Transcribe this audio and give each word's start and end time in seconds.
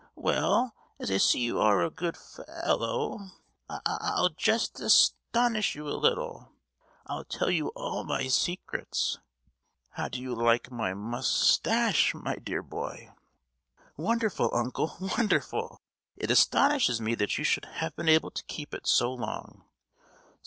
Well, 0.15 0.73
as 0.97 1.11
I 1.11 1.17
see 1.17 1.41
you 1.41 1.59
are 1.59 1.83
a 1.85 1.91
good 1.91 2.17
fe—ellow, 2.17 3.27
I—I'll 3.69 4.29
just 4.29 4.79
as—tonish 4.79 5.75
you 5.75 5.87
a 5.89 5.93
little: 5.93 6.53
I'll 7.05 7.23
tell 7.23 7.51
you 7.51 7.67
all 7.75 8.03
my 8.03 8.27
secrets! 8.27 9.19
How 9.91 10.09
do 10.09 10.19
you 10.19 10.33
like 10.33 10.71
my 10.71 10.95
mous—tache, 10.95 12.15
my 12.15 12.37
dear 12.37 12.63
boy?" 12.63 13.13
"Wonderful, 13.95 14.49
uncle, 14.55 14.97
wonderful! 14.99 15.79
It 16.17 16.31
astonishes 16.31 16.99
me 16.99 17.13
that 17.13 17.37
you 17.37 17.43
should 17.43 17.65
have 17.65 17.95
been 17.95 18.09
able 18.09 18.31
to 18.31 18.43
keep 18.45 18.73
it 18.73 18.87
so 18.87 19.13
long!" 19.13 19.65